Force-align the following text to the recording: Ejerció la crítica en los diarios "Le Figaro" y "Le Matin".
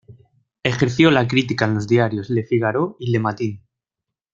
Ejerció 0.63 1.11
la 1.11 1.27
crítica 1.27 1.65
en 1.65 1.75
los 1.75 1.87
diarios 1.87 2.31
"Le 2.31 2.43
Figaro" 2.43 2.95
y 2.97 3.11
"Le 3.11 3.19
Matin". 3.19 3.61